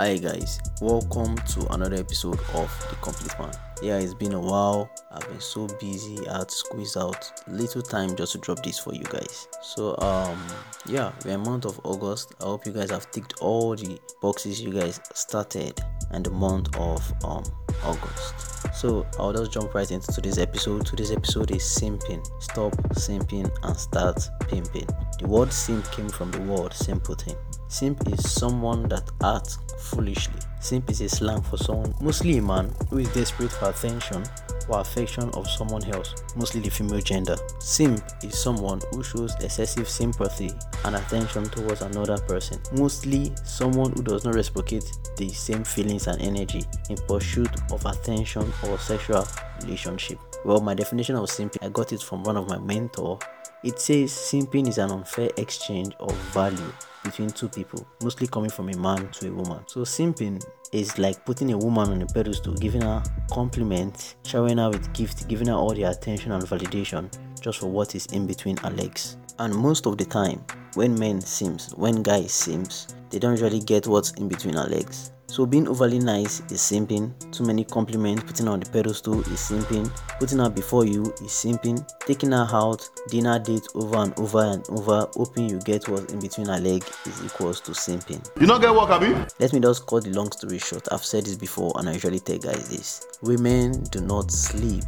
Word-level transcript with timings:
Hi 0.00 0.16
guys, 0.16 0.58
welcome 0.80 1.36
to 1.36 1.74
another 1.74 1.96
episode 1.96 2.40
of 2.54 2.86
The 2.88 2.96
Complete 3.02 3.38
Man. 3.38 3.52
Yeah, 3.82 3.98
it's 3.98 4.14
been 4.14 4.32
a 4.32 4.40
while. 4.40 4.90
I've 5.12 5.28
been 5.28 5.42
so 5.42 5.66
busy. 5.78 6.26
I 6.26 6.38
had 6.38 6.48
to 6.48 6.54
squeeze 6.54 6.96
out 6.96 7.30
little 7.46 7.82
time 7.82 8.16
just 8.16 8.32
to 8.32 8.38
drop 8.38 8.62
this 8.62 8.78
for 8.78 8.94
you 8.94 9.04
guys. 9.04 9.46
So 9.60 9.98
um 9.98 10.42
yeah, 10.86 11.12
we're 11.22 11.32
in 11.32 11.40
month 11.40 11.66
of 11.66 11.78
August. 11.84 12.34
I 12.40 12.44
hope 12.44 12.64
you 12.64 12.72
guys 12.72 12.88
have 12.88 13.10
ticked 13.10 13.42
all 13.42 13.76
the 13.76 14.00
boxes 14.22 14.62
you 14.62 14.72
guys 14.72 15.00
started 15.12 15.78
in 16.14 16.22
the 16.22 16.30
month 16.30 16.74
of 16.78 17.12
um 17.22 17.44
August. 17.84 18.74
So 18.74 19.06
I'll 19.18 19.34
just 19.34 19.52
jump 19.52 19.74
right 19.74 19.90
into 19.90 20.10
today's 20.10 20.38
episode. 20.38 20.86
Today's 20.86 21.12
episode 21.12 21.50
is 21.50 21.62
simping. 21.62 22.26
Stop 22.42 22.72
simping 22.94 23.50
and 23.64 23.76
start 23.76 24.18
pimping. 24.48 24.88
The 25.20 25.28
word 25.28 25.52
simp 25.52 25.84
came 25.92 26.08
from 26.08 26.30
the 26.30 26.40
word 26.40 26.72
simpleton. 26.72 27.36
Simp 27.68 28.08
is 28.08 28.32
someone 28.32 28.88
that 28.88 29.10
acts 29.22 29.58
foolishly. 29.78 30.40
Simp 30.60 30.90
is 30.90 31.02
a 31.02 31.10
slang 31.10 31.42
for 31.42 31.58
someone, 31.58 31.94
mostly 32.00 32.38
a 32.38 32.42
man, 32.42 32.72
who 32.88 32.98
is 32.98 33.12
desperate 33.12 33.52
for 33.52 33.68
attention 33.68 34.24
or 34.70 34.80
affection 34.80 35.28
of 35.34 35.46
someone 35.46 35.84
else, 35.92 36.14
mostly 36.36 36.62
the 36.62 36.70
female 36.70 37.02
gender. 37.02 37.36
Simp 37.58 38.02
is 38.22 38.38
someone 38.38 38.80
who 38.92 39.02
shows 39.02 39.34
excessive 39.44 39.90
sympathy 39.90 40.50
and 40.86 40.96
attention 40.96 41.44
towards 41.44 41.82
another 41.82 42.16
person, 42.16 42.58
mostly 42.72 43.30
someone 43.44 43.92
who 43.92 44.02
does 44.02 44.24
not 44.24 44.34
reciprocate 44.34 44.90
the 45.18 45.28
same 45.28 45.64
feelings 45.64 46.06
and 46.06 46.20
energy 46.22 46.62
in 46.88 46.96
pursuit 47.06 47.50
of 47.70 47.84
attention 47.84 48.50
or 48.66 48.78
sexual 48.78 49.28
relationship. 49.60 50.18
Well, 50.46 50.62
my 50.62 50.72
definition 50.72 51.16
of 51.16 51.28
simp, 51.28 51.56
I 51.60 51.68
got 51.68 51.92
it 51.92 52.02
from 52.02 52.24
one 52.24 52.38
of 52.38 52.48
my 52.48 52.58
mentor. 52.58 53.18
It 53.62 53.78
says 53.78 54.10
simping 54.10 54.68
is 54.68 54.78
an 54.78 54.90
unfair 54.90 55.28
exchange 55.36 55.94
of 56.00 56.16
value 56.32 56.72
between 57.04 57.28
two 57.28 57.48
people, 57.48 57.86
mostly 58.02 58.26
coming 58.26 58.48
from 58.48 58.70
a 58.70 58.76
man 58.76 59.10
to 59.12 59.28
a 59.28 59.32
woman. 59.32 59.64
So 59.66 59.80
simping 59.80 60.42
is 60.72 60.98
like 60.98 61.26
putting 61.26 61.52
a 61.52 61.58
woman 61.58 61.90
on 61.90 62.00
a 62.00 62.06
pedestal, 62.06 62.54
giving 62.54 62.80
her 62.80 63.02
compliments, 63.30 64.16
showering 64.24 64.56
her 64.56 64.70
with 64.70 64.90
gifts, 64.94 65.24
giving 65.26 65.48
her 65.48 65.54
all 65.54 65.74
the 65.74 65.82
attention 65.82 66.32
and 66.32 66.42
validation 66.42 67.10
just 67.38 67.58
for 67.58 67.66
what 67.66 67.94
is 67.94 68.06
in 68.06 68.26
between 68.26 68.56
her 68.58 68.70
legs. 68.70 69.18
And 69.38 69.54
most 69.54 69.86
of 69.86 69.98
the 69.98 70.06
time, 70.06 70.42
when 70.74 70.98
men 70.98 71.20
sims, 71.20 71.74
when 71.76 72.02
guys 72.02 72.32
sims, 72.32 72.88
they 73.10 73.18
don't 73.18 73.32
usually 73.32 73.60
get 73.60 73.86
what's 73.86 74.12
in 74.12 74.26
between 74.28 74.54
her 74.54 74.68
legs. 74.68 75.12
So 75.30 75.46
being 75.46 75.68
overly 75.68 76.00
nice 76.00 76.40
is 76.50 76.60
simping, 76.60 77.12
too 77.30 77.44
many 77.44 77.62
compliments, 77.62 78.24
putting 78.24 78.48
on 78.48 78.58
the 78.58 78.68
pedestal 78.68 79.20
is 79.20 79.38
simping, 79.38 79.88
putting 80.18 80.40
her 80.40 80.50
before 80.50 80.84
you 80.84 81.04
is 81.22 81.30
simping, 81.30 81.86
taking 82.00 82.32
her 82.32 82.48
out, 82.50 82.90
dinner 83.10 83.38
date 83.38 83.68
over 83.76 83.98
and 83.98 84.18
over 84.18 84.42
and 84.42 84.68
over, 84.70 85.08
hoping 85.14 85.48
you 85.48 85.60
get 85.60 85.88
what's 85.88 86.12
in 86.12 86.18
between 86.18 86.48
her 86.48 86.58
leg 86.58 86.82
is 87.06 87.24
equals 87.24 87.60
to 87.60 87.70
simping. 87.70 88.28
You 88.40 88.48
not 88.48 88.60
get 88.60 88.74
work, 88.74 88.90
Abi? 88.90 89.14
Let 89.38 89.52
me 89.52 89.60
just 89.60 89.86
cut 89.86 90.02
the 90.02 90.10
long 90.10 90.32
story 90.32 90.58
short. 90.58 90.88
I've 90.90 91.04
said 91.04 91.26
this 91.26 91.36
before 91.36 91.74
and 91.76 91.88
I 91.88 91.92
usually 91.92 92.18
tell 92.18 92.38
guys 92.38 92.68
this. 92.68 93.06
Women 93.22 93.84
do 93.92 94.00
not 94.00 94.32
sleep. 94.32 94.82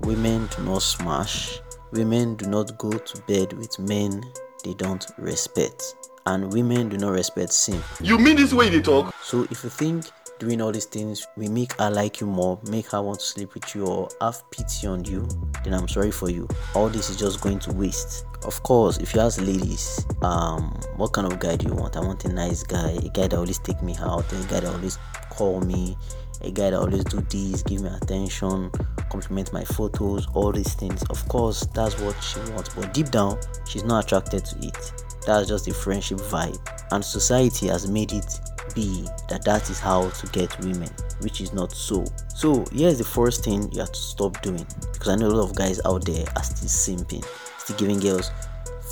Women 0.00 0.48
do 0.56 0.62
not 0.62 0.80
smash. 0.80 1.60
Women 1.90 2.36
do 2.36 2.46
not 2.46 2.78
go 2.78 2.92
to 2.92 3.22
bed 3.28 3.52
with 3.52 3.78
men 3.78 4.24
they 4.64 4.74
don't 4.74 5.04
respect. 5.18 5.96
And 6.26 6.52
women 6.52 6.88
do 6.88 6.98
not 6.98 7.10
respect 7.10 7.52
simp. 7.52 7.84
You 8.00 8.18
mean 8.18 8.36
this 8.36 8.52
way 8.52 8.68
they 8.68 8.80
talk? 8.80 9.14
So 9.22 9.42
if 9.50 9.64
you 9.64 9.70
think 9.70 10.04
doing 10.38 10.60
all 10.60 10.72
these 10.72 10.86
things 10.86 11.26
will 11.36 11.50
make 11.50 11.72
her 11.74 11.90
like 11.90 12.20
you 12.20 12.26
more, 12.26 12.58
make 12.68 12.90
her 12.90 13.00
want 13.00 13.20
to 13.20 13.24
sleep 13.24 13.54
with 13.54 13.74
you 13.74 13.86
or 13.86 14.08
have 14.20 14.42
pity 14.50 14.86
on 14.86 15.04
you, 15.04 15.28
then 15.64 15.72
I'm 15.74 15.86
sorry 15.86 16.10
for 16.10 16.30
you. 16.30 16.48
All 16.74 16.88
this 16.88 17.10
is 17.10 17.16
just 17.16 17.40
going 17.40 17.60
to 17.60 17.72
waste. 17.72 18.24
Of 18.44 18.62
course, 18.64 18.98
if 18.98 19.14
you 19.14 19.20
ask 19.20 19.40
ladies, 19.40 20.04
um, 20.22 20.80
what 20.96 21.12
kind 21.12 21.32
of 21.32 21.38
guy 21.38 21.56
do 21.56 21.68
you 21.68 21.74
want? 21.74 21.96
I 21.96 22.00
want 22.00 22.24
a 22.24 22.32
nice 22.32 22.64
guy, 22.64 22.90
a 22.90 23.08
guy 23.08 23.28
that 23.28 23.34
always 23.34 23.60
take 23.60 23.82
me 23.82 23.94
out, 24.00 24.32
a 24.32 24.36
guy 24.46 24.60
that 24.60 24.64
always 24.64 24.98
call 25.30 25.60
me, 25.60 25.96
a 26.40 26.50
guy 26.50 26.70
that 26.70 26.78
always 26.78 27.04
do 27.04 27.20
this, 27.20 27.62
give 27.62 27.82
me 27.82 27.90
attention, 27.90 28.70
compliment 29.10 29.52
my 29.52 29.64
photos, 29.64 30.26
all 30.34 30.50
these 30.50 30.74
things. 30.74 31.04
Of 31.04 31.26
course, 31.28 31.66
that's 31.72 32.00
what 32.00 32.20
she 32.22 32.40
wants, 32.52 32.74
but 32.74 32.92
deep 32.92 33.10
down, 33.10 33.38
she's 33.64 33.84
not 33.84 34.04
attracted 34.04 34.44
to 34.46 34.66
it. 34.66 34.92
That's 35.26 35.48
just 35.48 35.66
the 35.66 35.72
friendship 35.72 36.18
vibe, 36.18 36.58
and 36.90 37.04
society 37.04 37.68
has 37.68 37.88
made 37.88 38.12
it 38.12 38.40
be 38.74 39.06
that 39.28 39.44
that 39.44 39.70
is 39.70 39.78
how 39.78 40.08
to 40.10 40.26
get 40.28 40.58
women, 40.60 40.88
which 41.20 41.40
is 41.40 41.52
not 41.52 41.72
so. 41.72 42.04
So 42.28 42.64
here's 42.72 42.98
the 42.98 43.04
first 43.04 43.44
thing 43.44 43.70
you 43.72 43.80
have 43.80 43.92
to 43.92 44.00
stop 44.00 44.40
doing, 44.42 44.66
because 44.92 45.08
I 45.08 45.16
know 45.16 45.28
a 45.28 45.28
lot 45.28 45.50
of 45.50 45.56
guys 45.56 45.80
out 45.84 46.04
there 46.04 46.24
are 46.36 46.42
still 46.42 46.68
simping, 46.68 47.24
still 47.58 47.76
giving 47.76 48.00
girls 48.00 48.30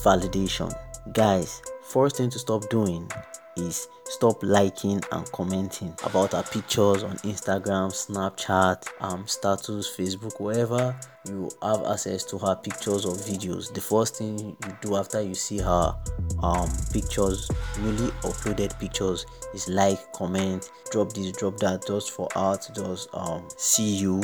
validation. 0.03 0.73
Guys, 1.13 1.63
first 1.83 2.17
thing 2.17 2.31
to 2.31 2.39
stop 2.39 2.69
doing 2.71 3.11
is 3.57 3.89
stop 4.05 4.43
liking 4.43 5.01
and 5.13 5.33
commenting 5.33 5.95
about 6.05 6.35
our 6.35 6.43
pictures 6.43 7.03
on 7.03 7.17
Instagram, 7.19 7.91
Snapchat, 7.91 8.87
um, 9.01 9.27
status, 9.27 9.95
Facebook, 9.97 10.41
wherever 10.41 10.99
you 11.27 11.51
have 11.63 11.85
access 11.87 12.25
to 12.25 12.39
her 12.39 12.57
pictures 12.57 13.05
or 13.05 13.15
videos. 13.15 13.73
The 13.73 13.81
first 13.81 14.17
thing 14.17 14.39
you 14.39 14.77
do 14.81 14.97
after 14.97 15.21
you 15.21 15.35
see 15.35 15.59
her 15.59 15.97
um, 16.43 16.71
pictures, 16.93 17.51
newly 17.81 18.11
uploaded 18.23 18.79
pictures, 18.79 19.27
is 19.55 19.69
like, 19.69 20.13
comment, 20.13 20.71
drop 20.91 21.13
this, 21.13 21.33
drop 21.33 21.57
that, 21.59 21.87
just 21.87 22.11
for 22.11 22.29
her 22.35 22.57
to 22.57 22.73
just 22.73 23.09
um, 23.13 23.47
see 23.57 23.97
you 23.97 24.23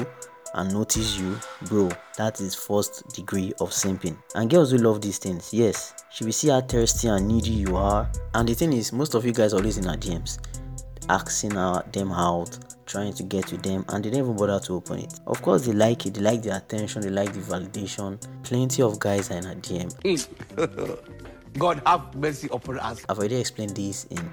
and 0.57 0.73
notice 0.73 1.19
you, 1.19 1.39
bro, 1.63 1.91
that 2.17 2.41
is 2.41 2.55
first 2.55 3.09
degree 3.15 3.53
of 3.61 3.71
simping. 3.71 4.17
And 4.35 4.51
girls 4.51 4.73
will 4.73 4.81
love 4.81 5.01
these 5.01 5.19
things, 5.19 5.53
yes, 5.53 5.95
she 6.11 6.25
will 6.25 6.33
see 6.33 6.49
how 6.49 6.63
thirsty 6.63 7.09
and 7.09 7.29
needy 7.29 7.51
you 7.51 7.77
are. 7.77 8.11
And 8.35 8.49
the 8.49 8.55
thing 8.55 8.73
is, 8.73 8.93
most 8.93 9.15
of 9.15 9.25
you 9.25 9.33
guys 9.33 9.53
are 9.53 9.59
always 9.59 9.79
in 9.79 9.85
her 9.85 9.97
DMs, 9.97 10.39
asking 11.09 11.53
her, 11.53 11.85
them 11.93 12.11
out, 12.11 12.59
trying 12.87 13.13
to 13.13 13.23
get 13.23 13.47
to 13.49 13.57
them, 13.59 13.85
and 13.91 14.05
they 14.05 14.11
don't 14.11 14.21
even 14.21 14.37
bother 14.37 14.59
to 14.61 14.75
open 14.75 15.01
it. 15.01 15.21
Of 15.27 15.43
course, 15.43 15.67
they 15.67 15.73
like 15.73 16.07
it, 16.07 16.15
they 16.15 16.21
like 16.23 16.43
the 16.43 16.57
attention, 16.57 17.03
they 17.03 17.11
like 17.11 17.33
the 17.33 17.41
validation. 17.41 18.21
Plenty 18.43 18.83
of 18.83 18.99
guys 18.99 19.31
are 19.31 19.37
in 19.37 19.45
her 19.45 19.55
DM. 19.57 19.93
God 21.59 21.81
have 21.87 22.15
mercy 22.15 22.49
upon 22.53 22.79
us. 22.81 23.05
I've 23.09 23.19
already 23.19 23.37
explained 23.37 23.77
this 23.77 24.05
in 24.05 24.31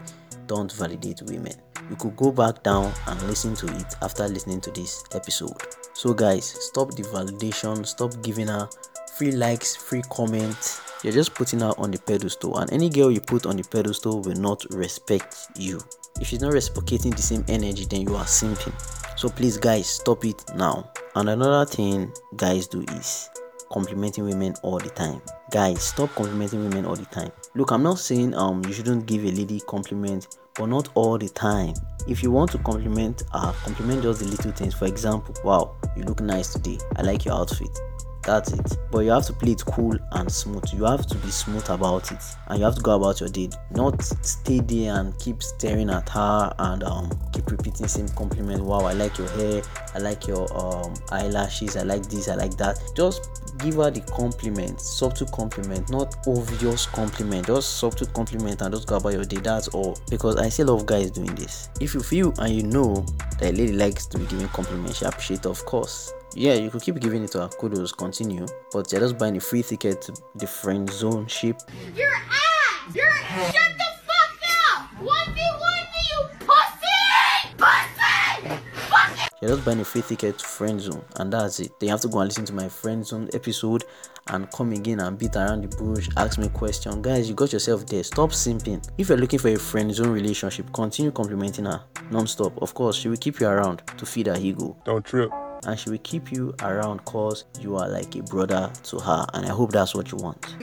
Don't 0.53 0.71
Validate 0.71 1.23
Women. 1.23 1.55
You 1.89 1.95
could 1.95 2.15
go 2.15 2.31
back 2.31 2.61
down 2.61 2.93
and 3.07 3.19
listen 3.23 3.55
to 3.55 3.65
it 3.75 3.95
after 4.03 4.27
listening 4.27 4.61
to 4.61 4.69
this 4.69 5.03
episode. 5.15 5.57
So, 5.93 6.13
guys, 6.13 6.45
stop 6.45 6.91
the 6.91 7.01
validation, 7.01 7.83
stop 7.87 8.11
giving 8.21 8.49
her 8.49 8.69
free 9.17 9.31
likes, 9.31 9.75
free 9.75 10.03
comments. 10.11 10.79
You're 11.03 11.11
just 11.11 11.33
putting 11.33 11.61
her 11.61 11.73
on 11.79 11.89
the 11.89 11.97
pedestal, 11.97 12.59
and 12.59 12.71
any 12.71 12.87
girl 12.91 13.09
you 13.09 13.19
put 13.19 13.47
on 13.47 13.57
the 13.57 13.63
pedestal 13.63 14.21
will 14.21 14.35
not 14.35 14.63
respect 14.69 15.47
you. 15.57 15.81
If 16.21 16.27
she's 16.27 16.41
not 16.41 16.53
reciprocating 16.53 17.13
the 17.13 17.23
same 17.23 17.43
energy, 17.47 17.85
then 17.85 18.01
you 18.01 18.15
are 18.15 18.25
simping. 18.25 18.79
So, 19.17 19.29
please, 19.29 19.57
guys, 19.57 19.89
stop 19.89 20.23
it 20.23 20.43
now. 20.55 20.91
And 21.15 21.29
another 21.29 21.65
thing 21.65 22.13
guys 22.35 22.67
do 22.67 22.83
is 22.89 23.27
complimenting 23.73 24.25
women 24.25 24.53
all 24.61 24.79
the 24.79 24.89
time. 24.89 25.21
Guys, 25.51 25.81
stop 25.83 26.09
complimenting 26.15 26.63
women 26.63 26.85
all 26.85 26.95
the 26.95 27.05
time. 27.05 27.31
Look, 27.55 27.71
I'm 27.71 27.83
not 27.83 27.99
saying 27.99 28.33
um 28.35 28.63
you 28.65 28.73
shouldn't 28.73 29.05
give 29.05 29.23
a 29.23 29.31
lady 29.31 29.59
compliment, 29.61 30.37
but 30.55 30.67
not 30.67 30.89
all 30.93 31.17
the 31.17 31.29
time. 31.29 31.73
If 32.07 32.21
you 32.21 32.31
want 32.31 32.51
to 32.51 32.57
compliment 32.59 33.23
her, 33.33 33.53
compliment 33.63 34.03
just 34.03 34.19
the 34.19 34.27
little 34.27 34.51
things. 34.51 34.73
For 34.73 34.85
example, 34.85 35.35
wow, 35.43 35.75
you 35.97 36.03
look 36.03 36.21
nice 36.21 36.53
today. 36.53 36.77
I 36.95 37.01
like 37.01 37.25
your 37.25 37.35
outfit. 37.35 37.77
That's 38.25 38.53
it. 38.53 38.77
But 38.91 38.99
you 38.99 39.11
have 39.11 39.25
to 39.25 39.33
play 39.33 39.51
it 39.51 39.63
cool 39.65 39.97
and 40.13 40.31
smooth. 40.31 40.63
You 40.73 40.85
have 40.85 41.05
to 41.07 41.17
be 41.17 41.29
smooth 41.29 41.69
about 41.69 42.11
it. 42.11 42.23
And 42.47 42.59
you 42.59 42.65
have 42.65 42.75
to 42.75 42.81
go 42.81 42.95
about 42.95 43.19
your 43.19 43.29
day. 43.29 43.49
Not 43.71 44.01
stay 44.01 44.59
there 44.59 44.95
and 44.95 45.17
keep 45.19 45.43
staring 45.43 45.89
at 45.89 46.07
her 46.09 46.53
and 46.59 46.83
um 46.83 47.09
keep 47.33 47.49
repeating 47.51 47.87
same 47.87 48.07
compliment. 48.09 48.63
Wow, 48.63 48.85
I 48.85 48.93
like 48.93 49.17
your 49.17 49.29
hair, 49.29 49.61
I 49.93 49.99
like 49.99 50.27
your 50.27 50.47
um 50.57 50.93
eyelashes, 51.11 51.75
I 51.75 51.83
like 51.83 52.03
this, 52.03 52.29
I 52.29 52.35
like 52.35 52.55
that. 52.57 52.79
Just 52.95 53.29
give 53.59 53.75
her 53.75 53.91
the 53.91 54.01
compliment, 54.01 54.79
subtle 54.79 55.27
compliment, 55.27 55.89
not 55.89 56.15
obvious 56.27 56.85
compliment. 56.85 57.47
Just 57.47 57.77
subtle 57.77 58.07
compliment 58.07 58.61
and 58.61 58.73
just 58.73 58.87
go 58.87 58.97
about 58.97 59.13
your 59.13 59.25
day. 59.25 59.37
That's 59.37 59.67
all. 59.69 59.97
Because 60.09 60.37
I 60.37 60.49
see 60.49 60.63
a 60.63 60.65
lot 60.65 60.79
of 60.79 60.85
guys 60.85 61.11
doing 61.11 61.35
this. 61.35 61.69
If 61.81 61.93
you 61.93 62.01
feel 62.01 62.33
and 62.39 62.55
you 62.55 62.63
know 62.63 63.05
that 63.39 63.53
a 63.53 63.55
lady 63.55 63.73
likes 63.73 64.05
to 64.07 64.17
be 64.17 64.25
giving 64.25 64.47
compliments, 64.49 64.99
she 64.99 65.05
appreciate 65.05 65.45
of 65.45 65.65
course 65.65 66.13
yeah, 66.35 66.53
you 66.53 66.69
could 66.69 66.81
keep 66.81 66.99
giving 66.99 67.23
it 67.23 67.31
to 67.31 67.41
her. 67.41 67.49
Kudos, 67.49 67.91
continue. 67.91 68.45
But 68.71 68.91
you're 68.91 69.01
just 69.01 69.17
buying 69.17 69.37
a 69.37 69.39
free 69.39 69.63
ticket 69.63 70.01
to 70.03 70.13
the 70.35 70.47
friend 70.47 70.89
zone 70.89 71.27
ship. 71.27 71.59
You're 71.95 72.07
ass! 72.09 72.95
You're 72.95 73.11
shut 73.11 73.53
the 73.53 73.89
fuck 74.05 74.41
up! 74.69 75.01
One 75.01 75.33
v 75.33 75.41
one 75.59 75.85
me, 75.93 76.01
you 76.11 76.27
pussy! 76.39 77.55
Pussy! 77.57 78.57
Fucking 78.89 79.27
You're 79.41 79.51
just 79.51 79.65
buying 79.65 79.79
a 79.79 79.85
free 79.85 80.01
ticket 80.01 80.39
to 80.39 80.45
friend 80.45 80.81
zone, 80.81 81.03
and 81.17 81.31
that's 81.31 81.59
it. 81.59 81.79
Then 81.79 81.87
you 81.87 81.91
have 81.91 82.01
to 82.01 82.07
go 82.07 82.19
and 82.19 82.29
listen 82.29 82.45
to 82.45 82.53
my 82.53 82.69
friend 82.69 83.05
zone 83.05 83.29
episode 83.33 83.83
and 84.27 84.49
come 84.51 84.71
again 84.71 85.01
and 85.01 85.17
beat 85.17 85.35
around 85.35 85.63
the 85.63 85.77
bush, 85.77 86.07
ask 86.15 86.39
me 86.39 86.47
question. 86.49 87.01
Guys, 87.01 87.27
you 87.27 87.35
got 87.35 87.51
yourself 87.51 87.85
there. 87.85 88.03
Stop 88.03 88.31
simping. 88.31 88.87
If 88.97 89.09
you're 89.09 89.17
looking 89.17 89.39
for 89.39 89.49
a 89.49 89.57
friend 89.57 89.93
zone 89.93 90.09
relationship, 90.09 90.71
continue 90.71 91.11
complimenting 91.11 91.65
her 91.65 91.83
non-stop. 92.09 92.61
Of 92.61 92.73
course, 92.73 92.95
she 92.95 93.09
will 93.09 93.17
keep 93.17 93.39
you 93.39 93.47
around 93.47 93.83
to 93.97 94.05
feed 94.05 94.27
her 94.27 94.37
ego. 94.37 94.77
Don't 94.85 95.03
trip. 95.03 95.29
And 95.65 95.79
she 95.79 95.89
will 95.89 95.99
keep 96.03 96.31
you 96.31 96.53
around 96.61 97.03
cause 97.05 97.45
you 97.59 97.75
are 97.75 97.87
like 97.89 98.15
a 98.15 98.23
brother 98.23 98.71
to 98.83 98.97
her 98.99 99.25
and 99.33 99.45
i 99.45 99.49
hope 99.49 99.71
that's 99.71 99.95
what 99.95 100.11
you 100.11 100.17
want. 100.17 100.55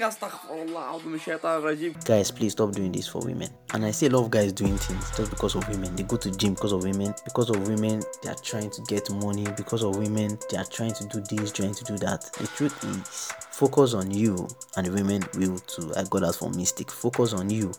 Guys 2.05 2.31
please 2.31 2.52
stop 2.52 2.73
doing 2.73 2.93
this 2.93 3.06
for 3.06 3.20
women. 3.20 3.49
And 3.75 3.85
i 3.85 3.91
see 3.91 4.06
a 4.06 4.11
lot 4.11 4.25
of 4.25 4.31
guys 4.31 4.52
doing 4.52 4.76
things 4.76 5.17
just 5.17 5.31
because 5.31 5.55
of 5.55 5.69
women. 5.69 5.94
They 5.97 6.02
go 6.02 6.17
to 6.17 6.31
gym 6.31 6.55
because 6.55 6.73
of 6.73 6.82
women. 6.82 7.14
Because 7.25 7.50
of 7.50 7.67
women 7.69 8.02
they 8.23 8.31
are 8.31 8.35
trying 8.37 8.70
to 8.70 8.82
get 8.82 9.11
money. 9.11 9.47
Because 9.56 9.82
of 9.82 9.97
women 9.97 10.38
they 10.50 10.56
are 10.56 10.64
trying 10.64 10.93
to 10.94 11.05
do 11.08 11.20
this 11.20 11.53
trying 11.53 11.75
to 11.75 11.85
do 11.85 11.96
that. 11.99 12.31
The 12.38 12.46
truth 12.49 12.85
is 12.85 13.32
focus 13.60 13.92
on 13.92 14.10
you 14.10 14.48
and 14.78 14.88
women 14.88 15.22
will 15.36 15.58
too 15.58 15.92
i 15.94 16.02
got 16.04 16.22
that 16.22 16.34
from 16.34 16.56
mystic 16.56 16.90
focus 16.90 17.34
on 17.34 17.50
you 17.50 17.70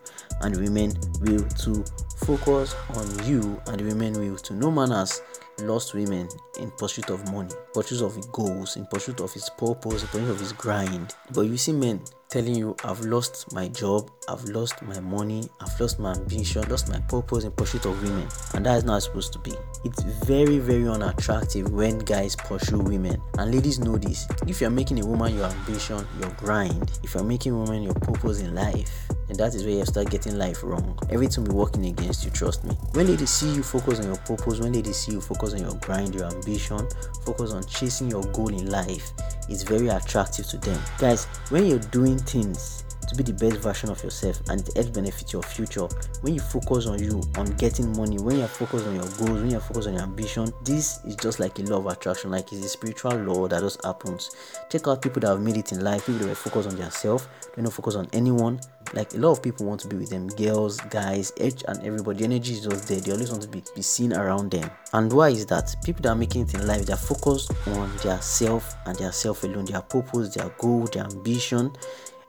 and 0.41 0.55
women 0.57 0.93
will 1.21 1.43
too 1.49 1.83
focus 2.17 2.75
on 2.93 3.25
you 3.25 3.59
and 3.65 3.81
women 3.81 4.13
will 4.13 4.37
too 4.37 4.53
no 4.53 4.69
man 4.69 4.91
has 4.91 5.23
lost 5.61 5.95
women 5.95 6.29
in 6.59 6.69
pursuit 6.77 7.09
of 7.09 7.31
money 7.31 7.49
pursuit 7.73 8.03
of 8.03 8.31
goals 8.31 8.77
in 8.77 8.85
pursuit 8.85 9.19
of 9.21 9.33
his 9.33 9.49
purpose 9.57 10.03
in 10.03 10.07
pursuit 10.09 10.29
of 10.29 10.39
his 10.39 10.53
grind. 10.53 11.15
But 11.33 11.41
you 11.41 11.57
see 11.57 11.73
men 11.73 12.01
telling 12.31 12.55
you 12.55 12.73
i've 12.85 13.01
lost 13.01 13.51
my 13.51 13.67
job 13.67 14.09
i've 14.29 14.43
lost 14.45 14.81
my 14.83 14.99
money 15.01 15.43
i've 15.59 15.79
lost 15.81 15.99
my 15.99 16.13
ambition 16.13 16.63
lost 16.69 16.89
my 16.89 16.99
purpose 17.01 17.43
in 17.43 17.51
pursuit 17.51 17.85
of 17.85 18.01
women. 18.01 18.27
And 18.53 18.65
that 18.65 18.77
is 18.77 18.83
not 18.83 19.03
supposed 19.03 19.33
to 19.33 19.39
be. 19.39 19.53
It's 19.83 20.03
very 20.03 20.57
very 20.59 20.87
unattractive 20.87 21.71
when 21.71 21.99
guys 21.99 22.35
pursue 22.35 22.79
women. 22.79 23.21
And 23.37 23.53
ladies 23.53 23.79
know 23.79 23.97
this. 23.97 24.27
If 24.47 24.61
you're 24.61 24.69
making 24.69 25.01
a 25.01 25.05
woman 25.05 25.35
your 25.35 25.45
ambition 25.45 26.05
your 26.19 26.29
grind 26.31 26.99
if 27.03 27.13
you're 27.13 27.23
making 27.23 27.53
a 27.53 27.57
woman 27.57 27.83
your 27.83 27.93
purpose 27.95 28.39
in 28.39 28.55
life 28.55 29.07
and 29.29 29.37
that 29.37 29.53
is 29.55 29.63
where 29.63 29.75
you 29.75 29.85
start 29.85 30.09
getting 30.09 30.37
life 30.37 30.63
wrong. 30.63 30.97
Everything 31.09 31.43
will 31.43 31.51
be 31.51 31.57
working 31.57 31.85
against 31.85 32.23
you 32.23 32.31
trust 32.31 32.63
me. 32.63 32.75
When 32.93 33.07
ladies 33.07 33.29
see 33.29 33.53
you 33.53 33.63
focus 33.63 33.99
on 33.99 34.05
your 34.05 34.17
purpose 34.17 34.59
when 34.59 34.73
ladies 34.73 34.97
see 34.97 35.13
you 35.13 35.21
focus 35.21 35.53
on 35.53 35.59
your 35.59 35.75
grind 35.75 36.15
your 36.15 36.25
ambition 36.25 36.87
focus 37.25 37.51
on 37.51 37.63
chasing 37.65 38.09
your 38.09 38.23
goal 38.31 38.49
in 38.49 38.69
life 38.69 39.11
it's 39.51 39.63
very 39.63 39.89
attractive 39.89 40.47
to 40.47 40.57
them. 40.57 40.79
Guys 40.97 41.25
when 41.49 41.65
you're 41.65 41.79
doing 41.79 42.17
things 42.17 42.83
to 43.11 43.17
be 43.17 43.23
the 43.23 43.33
best 43.33 43.61
version 43.61 43.89
of 43.89 44.01
yourself 44.03 44.41
and 44.49 44.67
it 44.67 44.73
helps 44.75 44.89
benefit 44.89 45.33
your 45.33 45.43
future. 45.43 45.87
When 46.21 46.33
you 46.33 46.39
focus 46.39 46.87
on 46.87 46.99
you 46.99 47.21
on 47.37 47.45
getting 47.57 47.95
money 47.95 48.17
when 48.19 48.39
you're 48.39 48.47
focused 48.47 48.87
on 48.87 48.95
your 48.95 49.09
goals 49.17 49.41
when 49.41 49.51
you're 49.51 49.59
focused 49.59 49.87
on 49.87 49.93
your 49.95 50.03
ambition 50.03 50.51
this 50.63 51.03
is 51.05 51.15
just 51.15 51.39
like 51.39 51.57
a 51.59 51.63
law 51.63 51.79
of 51.79 51.87
attraction 51.87 52.31
like 52.31 52.51
it's 52.51 52.65
a 52.65 52.69
spiritual 52.69 53.13
law 53.15 53.47
that 53.47 53.61
just 53.61 53.83
happens. 53.83 54.31
Check 54.69 54.87
out 54.87 55.01
people 55.01 55.19
that 55.21 55.27
have 55.27 55.41
made 55.41 55.57
it 55.57 55.71
in 55.71 55.83
life 55.83 56.05
people 56.05 56.19
that 56.19 56.29
were 56.29 56.35
focused 56.35 56.69
on 56.69 56.75
themselves 56.75 57.27
they 57.55 57.61
don't 57.61 57.71
focus 57.71 57.95
on 57.95 58.07
anyone. 58.13 58.59
Like 58.93 59.13
a 59.13 59.17
lot 59.17 59.31
of 59.31 59.43
people 59.43 59.65
want 59.65 59.79
to 59.81 59.87
be 59.87 59.95
with 59.95 60.09
them 60.09 60.27
girls 60.27 60.79
guys 60.89 61.31
each 61.37 61.63
and 61.67 61.81
everybody. 61.83 62.19
The 62.19 62.25
energy 62.25 62.53
is 62.53 62.65
just 62.65 62.87
there 62.87 62.99
they 62.99 63.11
always 63.11 63.29
want 63.29 63.43
to 63.43 63.49
be, 63.49 63.63
be 63.75 63.81
seen 63.81 64.13
around 64.13 64.51
them. 64.51 64.69
And 64.93 65.11
why 65.11 65.29
is 65.29 65.45
that? 65.47 65.75
People 65.83 66.01
that 66.03 66.09
are 66.09 66.15
making 66.15 66.43
it 66.43 66.53
in 66.53 66.67
life 66.67 66.85
they're 66.85 66.95
focused 66.97 67.51
on 67.67 67.95
their 67.97 68.21
self 68.21 68.75
and 68.85 68.97
their 68.97 69.11
self 69.11 69.43
alone 69.43 69.65
their 69.65 69.81
purpose 69.81 70.33
their 70.33 70.49
goal 70.57 70.85
their 70.85 71.03
ambition 71.03 71.71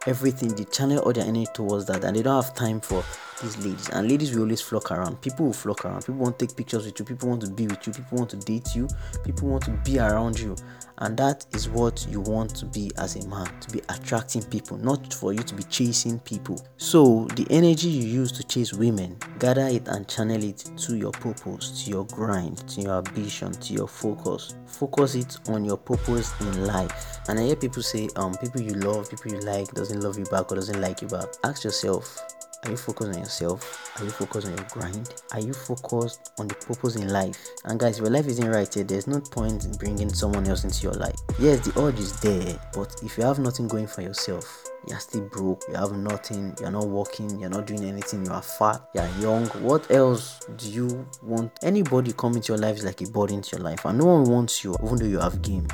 everything. 0.06 0.54
They 0.54 0.64
channel 0.64 0.99
all 0.99 1.12
their 1.12 1.25
energy 1.25 1.46
towards 1.54 1.87
that 1.87 2.04
and 2.04 2.16
they 2.16 2.22
don't 2.22 2.44
have 2.44 2.54
time 2.54 2.81
for 2.81 3.04
these 3.40 3.56
ladies. 3.64 3.88
And 3.90 4.08
ladies 4.08 4.34
will 4.34 4.43
always 4.43 4.61
flock 4.61 4.90
around. 4.90 5.20
People 5.20 5.46
will 5.46 5.52
flock 5.52 5.84
around. 5.84 6.00
People 6.00 6.14
want 6.17 6.38
to 6.38 6.46
take 6.46 6.56
pictures 6.56 6.84
with 6.87 6.99
you. 6.99 7.05
People 7.05 7.29
want 7.29 7.43
to 7.43 7.50
be 7.50 7.67
with 7.67 7.87
you. 7.87 7.93
People 7.93 8.19
want 8.19 8.31
to 8.31 8.37
date 8.37 8.75
you. 8.75 8.88
People 9.25 9.49
want 9.49 9.64
to 9.64 9.70
be 9.84 9.99
around 9.99 10.38
you. 10.38 10.56
And 10.99 11.17
that 11.17 11.46
is 11.52 11.69
what 11.69 12.06
you 12.08 12.20
want 12.20 12.55
to 12.56 12.67
be 12.67 12.90
as 12.99 13.17
a 13.17 13.26
man 13.29 13.49
to 13.61 13.70
be 13.70 13.81
attracting 13.88 14.43
people 14.44 14.76
not 14.76 15.12
for 15.12 15.32
you 15.32 15.40
to 15.40 15.55
be 15.55 15.64
chasing 15.64 16.20
people. 16.20 16.64
So 16.76 17.26
the 17.34 17.46
energy 17.50 17.88
you 17.88 18.06
use 18.06 18.31
to 18.32 18.44
chase 18.44 18.73
women 18.73 19.19
gather 19.40 19.67
it 19.67 19.88
and 19.88 20.06
channel 20.06 20.43
it 20.43 20.58
to 20.76 20.96
your 20.96 21.11
purpose 21.11 21.85
to 21.85 21.90
your 21.90 22.06
grind 22.06 22.69
to 22.69 22.82
your 22.82 22.99
ambition 22.99 23.50
to 23.52 23.73
your 23.73 23.88
focus. 23.88 24.55
Focus 24.67 25.17
it 25.17 25.38
on 25.49 25.64
your 25.64 25.76
purpose 25.76 26.32
in 26.40 26.67
life. 26.67 27.19
And 27.28 27.38
i 27.38 27.43
hear 27.43 27.56
people 27.56 27.82
say 27.82 28.08
um 28.17 28.35
people 28.35 28.61
you 28.61 28.75
love 28.75 29.11
people 29.11 29.32
you 29.32 29.40
like 29.40 29.69
doesn't 29.73 30.00
love 30.00 30.19
you 30.19 30.25
back 30.26 30.52
or 30.52 30.55
doesn't 30.55 30.81
like 30.81 31.02
you 31.02 31.08
back. 31.08 31.26
Ask 31.43 31.64
yourself 31.64 32.42
are 32.64 32.70
you 32.70 32.76
focused 32.76 33.11
on 33.11 33.19
yourself? 33.19 33.93
Are 33.99 34.05
you 34.05 34.11
focused 34.11 34.47
on 34.47 34.56
your 34.56 34.67
grind? 34.70 35.12
Are 35.32 35.41
you 35.41 35.53
focused 35.53 36.32
on 36.38 36.47
the 36.47 36.55
purpose 36.55 36.97
in 36.97 37.09
life? 37.09 37.37
And 37.64 37.79
guys, 37.79 37.99
your 37.99 38.09
life 38.09 38.26
isn't 38.26 38.49
right 38.49 38.73
here, 38.73 38.85
there's 38.85 39.06
no 39.06 39.20
point 39.20 39.64
in 39.64 39.73
bringing 39.73 40.12
someone 40.12 40.47
else 40.47 40.62
into 40.64 40.82
your 40.85 40.94
life. 40.94 41.17
Yes, 41.41 41.67
the 41.67 41.81
urge 41.81 41.99
is 41.99 42.20
there, 42.20 42.59
but 42.73 42.94
if 43.03 43.19
you 43.19 43.25
have 43.25 43.41
nothing 43.41 43.67
going 43.67 43.88
for 43.88 44.03
yourself, 44.03 44.64
you're 44.88 44.99
still 45.00 45.23
broke, 45.23 45.62
you 45.69 45.75
have 45.75 45.93
nothing, 45.93 46.55
you're 46.61 46.70
not 46.70 46.87
working, 46.87 47.41
you're 47.41 47.50
not 47.50 47.67
doing 47.67 47.85
anything, 47.85 48.25
you 48.25 48.32
are 48.32 48.43
fat, 48.43 48.81
you're 48.94 49.09
young. 49.20 49.47
What 49.62 49.91
else 49.91 50.41
do 50.56 50.70
you 50.70 51.06
want? 51.23 51.53
Anybody 51.62 52.12
coming 52.12 52.37
into 52.37 52.53
your 52.53 52.59
life 52.59 52.76
is 52.76 52.85
like 52.85 53.00
a 53.00 53.09
body 53.09 53.35
into 53.35 53.56
your 53.56 53.64
life, 53.64 53.85
and 53.85 53.99
no 53.99 54.06
one 54.06 54.25
wants 54.25 54.62
you, 54.62 54.76
even 54.85 54.97
though 54.97 55.06
you 55.06 55.19
have 55.19 55.43
game. 55.43 55.67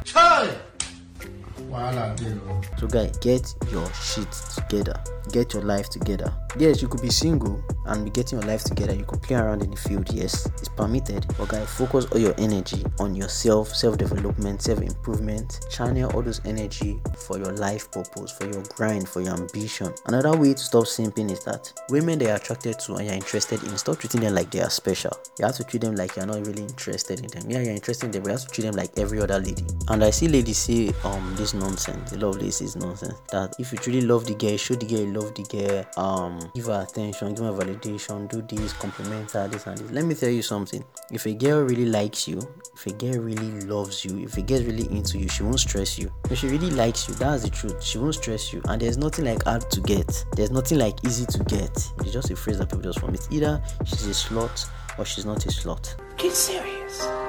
So, 2.78 2.86
guys, 2.86 3.16
get 3.18 3.54
your 3.70 3.92
shit 3.92 4.30
together. 4.32 5.00
Get 5.32 5.52
your 5.52 5.62
life 5.62 5.90
together. 5.90 6.32
Yes, 6.58 6.80
you 6.80 6.88
could 6.88 7.02
be 7.02 7.10
single 7.10 7.62
and 7.86 8.04
be 8.04 8.10
getting 8.10 8.38
your 8.38 8.48
life 8.48 8.64
together. 8.64 8.94
You 8.94 9.04
could 9.04 9.20
play 9.22 9.36
around 9.36 9.62
in 9.62 9.70
the 9.70 9.76
field. 9.76 10.10
Yes, 10.12 10.46
it's 10.46 10.68
permitted. 10.68 11.26
But, 11.36 11.48
guys, 11.48 11.68
focus 11.68 12.06
all 12.06 12.18
your 12.18 12.34
energy 12.38 12.84
on 12.98 13.14
yourself, 13.14 13.68
self 13.68 13.98
development, 13.98 14.62
self 14.62 14.80
improvement. 14.80 15.60
Channel 15.70 16.10
all 16.12 16.22
those 16.22 16.40
energy 16.46 17.00
for 17.16 17.36
your 17.36 17.52
life 17.52 17.90
purpose, 17.90 18.32
for 18.32 18.46
your 18.46 18.62
grind, 18.74 19.08
for 19.08 19.20
your 19.20 19.34
ambition. 19.34 19.92
Another 20.06 20.36
way 20.36 20.54
to 20.54 20.58
stop 20.58 20.84
simping 20.84 21.30
is 21.30 21.44
that 21.44 21.72
women 21.90 22.18
they 22.18 22.30
are 22.30 22.36
attracted 22.36 22.78
to 22.80 22.94
and 22.94 23.06
you're 23.06 23.14
interested 23.14 23.62
in, 23.62 23.76
stop 23.76 23.98
treating 23.98 24.20
them 24.22 24.34
like 24.34 24.50
they 24.50 24.60
are 24.60 24.70
special. 24.70 25.12
You 25.38 25.44
have 25.46 25.56
to 25.56 25.64
treat 25.64 25.82
them 25.82 25.96
like 25.96 26.16
you're 26.16 26.26
not 26.26 26.46
really 26.46 26.62
interested 26.62 27.20
in 27.20 27.26
them. 27.28 27.50
Yeah, 27.50 27.60
you're 27.60 27.74
interested 27.74 28.06
in 28.06 28.12
them, 28.12 28.22
but 28.22 28.28
you 28.28 28.32
have 28.38 28.46
to 28.46 28.48
treat 28.48 28.64
them 28.64 28.74
like 28.76 28.98
every 28.98 29.20
other 29.20 29.38
lady. 29.38 29.64
And 29.88 30.02
I 30.02 30.10
see 30.10 30.28
ladies 30.28 30.58
say 30.58 30.92
um 31.04 31.34
this 31.36 31.54
nonsense. 31.58 32.12
Lot 32.16 32.36
of 32.36 32.40
this 32.40 32.60
is 32.60 32.76
nonsense. 32.76 33.20
That 33.30 33.54
if 33.58 33.72
you 33.72 33.78
truly 33.78 34.00
love 34.02 34.24
the 34.26 34.34
girl, 34.34 34.56
show 34.56 34.74
the 34.74 34.86
girl 34.86 35.00
you 35.00 35.12
love 35.12 35.34
the 35.34 35.42
girl, 35.44 35.84
um, 35.96 36.38
give 36.54 36.66
her 36.66 36.86
attention, 36.88 37.34
give 37.34 37.44
her 37.44 37.52
validation, 37.52 38.28
do 38.28 38.42
this, 38.42 38.72
compliment 38.72 39.30
her, 39.32 39.48
this 39.48 39.66
and 39.66 39.78
this. 39.78 39.90
Let 39.90 40.04
me 40.04 40.14
tell 40.14 40.28
you 40.30 40.42
something. 40.42 40.84
If 41.10 41.26
a 41.26 41.34
girl 41.34 41.62
really 41.62 41.86
likes 41.86 42.28
you, 42.28 42.40
if 42.74 42.86
a 42.86 42.92
girl 42.92 43.20
really 43.22 43.60
loves 43.62 44.04
you, 44.04 44.18
if 44.18 44.36
a 44.36 44.42
girl 44.42 44.62
really 44.62 44.90
into 44.90 45.18
you, 45.18 45.28
she 45.28 45.42
won't 45.42 45.60
stress 45.60 45.98
you. 45.98 46.12
If 46.30 46.38
she 46.38 46.48
really 46.48 46.70
likes 46.70 47.08
you, 47.08 47.14
that's 47.14 47.42
the 47.42 47.50
truth. 47.50 47.82
She 47.82 47.98
won't 47.98 48.14
stress 48.14 48.52
you. 48.52 48.62
And 48.66 48.80
there's 48.80 48.98
nothing 48.98 49.24
like 49.24 49.42
hard 49.44 49.70
to 49.70 49.80
get. 49.80 50.24
There's 50.36 50.50
nothing 50.50 50.78
like 50.78 51.04
easy 51.04 51.26
to 51.26 51.44
get. 51.44 51.70
It's 52.00 52.12
just 52.12 52.30
a 52.30 52.36
phrase 52.36 52.58
that 52.58 52.68
people 52.68 52.82
just 52.82 53.00
from 53.00 53.14
it. 53.14 53.26
Either 53.30 53.62
she's 53.84 54.06
a 54.06 54.10
slut 54.10 54.68
or 54.98 55.04
she's 55.04 55.26
not 55.26 55.44
a 55.44 55.48
slut. 55.48 55.94
Get 56.16 56.32
serious. 56.32 57.27